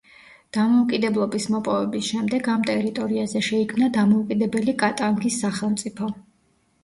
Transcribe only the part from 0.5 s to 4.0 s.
დამოუკიდებლობის მოპოვების შემდეგ ამ ტერიტორიაზე შეიქმნა